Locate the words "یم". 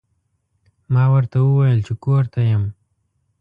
2.49-2.63